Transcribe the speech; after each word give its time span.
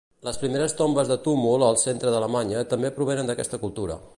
Les 0.27 0.37
primeres 0.43 0.73
tombes 0.79 1.11
de 1.11 1.17
túmul 1.27 1.65
al 1.67 1.77
centre 1.83 2.13
d'Alemanya 2.15 2.65
també 2.73 2.93
provenen 2.99 3.31
d'aquesta 3.31 3.61
cultura. 3.67 4.01